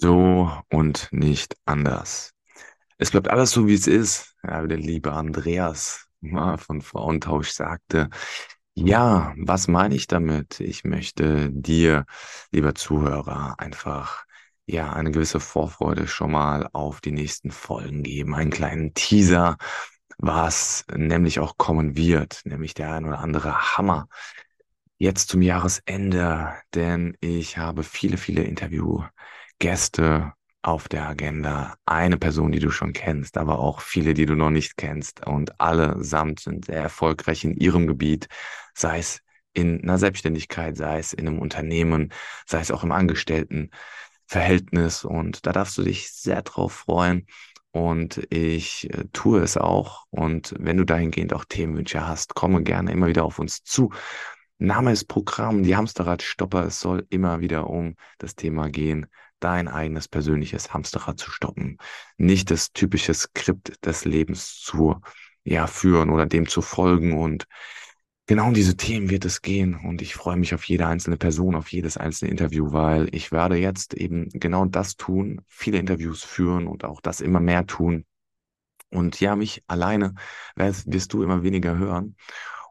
[0.00, 2.32] So und nicht anders.
[2.98, 4.34] Es bleibt alles so, wie es ist.
[4.42, 6.06] Ja, wie der liebe Andreas
[6.58, 8.10] von Frauentausch sagte.
[8.74, 10.60] Ja, was meine ich damit?
[10.60, 12.04] Ich möchte dir,
[12.50, 14.24] lieber Zuhörer, einfach
[14.66, 19.56] ja eine gewisse Vorfreude schon mal auf die nächsten Folgen geben, einen kleinen Teaser,
[20.18, 24.08] was nämlich auch kommen wird, nämlich der ein oder andere Hammer
[24.98, 28.44] jetzt zum Jahresende, denn ich habe viele, viele
[29.58, 31.76] Interviewgäste auf der Agenda.
[31.86, 35.26] Eine Person, die du schon kennst, aber auch viele, die du noch nicht kennst.
[35.26, 38.28] Und allesamt sind sehr erfolgreich in ihrem Gebiet,
[38.74, 39.20] sei es
[39.52, 42.12] in einer Selbstständigkeit, sei es in einem Unternehmen,
[42.46, 45.04] sei es auch im Angestelltenverhältnis.
[45.04, 47.26] Und da darfst du dich sehr drauf freuen.
[47.70, 50.06] Und ich äh, tue es auch.
[50.10, 53.90] Und wenn du dahingehend auch Themenwünsche hast, komme gerne immer wieder auf uns zu.
[54.58, 56.64] Name ist Programm, die Hamsterradstopper.
[56.64, 59.06] Es soll immer wieder um das Thema gehen,
[59.38, 61.76] dein eigenes persönliches Hamsterrad zu stoppen.
[62.16, 64.96] Nicht das typische Skript des Lebens zu
[65.44, 67.12] ja, führen oder dem zu folgen.
[67.12, 67.46] Und
[68.26, 69.74] genau um diese Themen wird es gehen.
[69.74, 73.56] Und ich freue mich auf jede einzelne Person, auf jedes einzelne Interview, weil ich werde
[73.56, 78.06] jetzt eben genau das tun, viele Interviews führen und auch das immer mehr tun.
[78.88, 80.14] Und ja, mich alleine
[80.54, 82.16] wirst, wirst du immer weniger hören.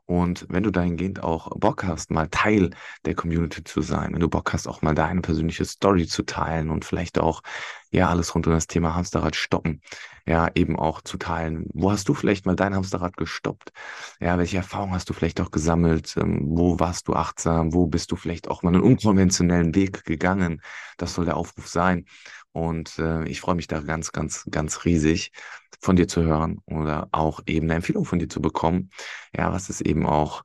[0.08, 2.70] Und wenn du dahingehend auch Bock hast, mal Teil
[3.06, 6.70] der Community zu sein, wenn du Bock hast, auch mal deine persönliche Story zu teilen
[6.70, 7.42] und vielleicht auch,
[7.90, 9.82] ja, alles rund um das Thema Hamsterrad stoppen,
[10.28, 11.66] ja, eben auch zu teilen.
[11.74, 13.72] Wo hast du vielleicht mal dein Hamsterrad gestoppt?
[14.20, 16.16] Ja, welche Erfahrungen hast du vielleicht auch gesammelt?
[16.18, 17.74] Ähm, wo warst du achtsam?
[17.74, 20.62] Wo bist du vielleicht auch mal einen unkonventionellen Weg gegangen?
[20.98, 22.06] Das soll der Aufruf sein.
[22.52, 25.32] Und äh, ich freue mich da ganz, ganz, ganz riesig
[25.82, 28.90] von dir zu hören oder auch eben eine Empfehlung von dir zu bekommen.
[29.36, 30.44] Ja, was es eben auch,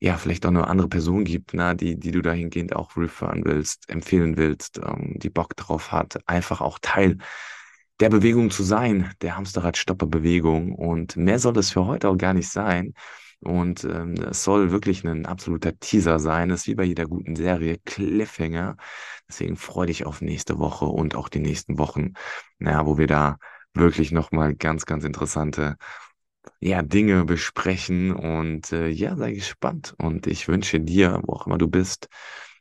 [0.00, 3.88] ja, vielleicht auch eine andere Person gibt, ne, die, die du dahingehend auch referen willst,
[3.88, 7.18] empfehlen willst, ähm, die Bock drauf hat, einfach auch Teil
[8.00, 10.74] der Bewegung zu sein, der Hamsterrad-Stopper-Bewegung.
[10.74, 12.94] Und mehr soll es für heute auch gar nicht sein.
[13.40, 16.48] Und ähm, es soll wirklich ein absoluter Teaser sein.
[16.48, 18.76] Das ist wie bei jeder guten Serie, Cliffhanger.
[19.28, 22.12] Deswegen freue dich auf nächste Woche und auch die nächsten Wochen,
[22.58, 23.38] naja, wo wir da
[23.74, 25.76] wirklich nochmal ganz, ganz interessante
[26.60, 28.12] ja, Dinge besprechen.
[28.12, 29.94] Und äh, ja, sei gespannt.
[29.98, 32.08] Und ich wünsche dir, wo auch immer du bist,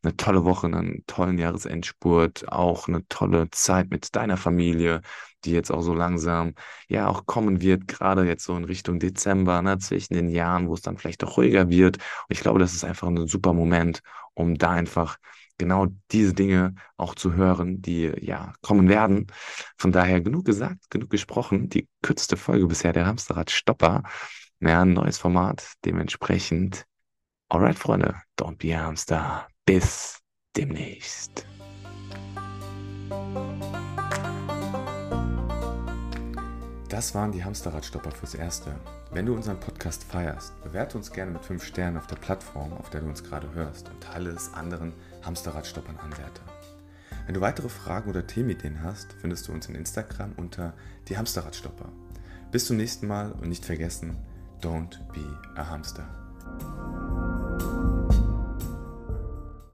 [0.03, 5.01] eine tolle Woche, einen tollen Jahresendspurt, auch eine tolle Zeit mit deiner Familie,
[5.45, 6.53] die jetzt auch so langsam
[6.87, 10.73] ja auch kommen wird, gerade jetzt so in Richtung Dezember, ne, zwischen den Jahren, wo
[10.73, 11.97] es dann vielleicht auch ruhiger wird.
[11.97, 14.01] Und ich glaube, das ist einfach ein super Moment,
[14.33, 15.17] um da einfach
[15.57, 19.27] genau diese Dinge auch zu hören, die ja kommen werden.
[19.77, 21.69] Von daher genug gesagt, genug gesprochen.
[21.69, 24.03] Die kürzeste Folge bisher der Hamsterrad Stopper.
[24.59, 25.73] Ja, ein neues Format.
[25.85, 26.85] Dementsprechend.
[27.49, 29.47] Alright, Freunde, don't be a Hamster.
[29.73, 30.19] Bis
[30.57, 31.45] demnächst.
[36.89, 38.75] Das waren die Hamsterradstopper fürs Erste.
[39.13, 42.89] Wenn du unseren Podcast feierst, bewerte uns gerne mit 5 Sternen auf der Plattform, auf
[42.89, 46.43] der du uns gerade hörst und teile es anderen Hamsterradstoppern Anwärter.
[47.25, 50.73] Wenn du weitere Fragen oder Themenideen hast, findest du uns in Instagram unter
[51.07, 51.87] die Hamsterradstopper.
[52.51, 54.17] Bis zum nächsten Mal und nicht vergessen,
[54.61, 56.09] don't be a Hamster.